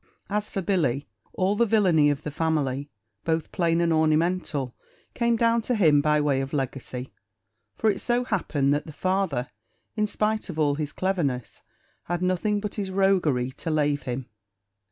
[0.31, 2.89] As for Billy, all the villainy of the family,
[3.23, 4.73] both plain and ornamental,
[5.13, 7.13] came down to him by way of legacy;
[7.75, 9.51] for it so happened that the father,
[9.95, 11.61] in spite of all his cleverness,
[12.05, 14.25] had nothing but his roguery to lave him.